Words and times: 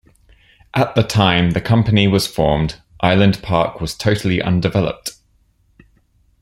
At 0.73 0.95
the 0.95 1.03
time 1.03 1.51
the 1.51 1.61
company 1.61 2.07
was 2.07 2.25
formed, 2.25 2.81
Island 3.01 3.43
Park 3.43 3.79
was 3.79 3.93
totally 3.93 4.41
undeveloped. 4.41 5.11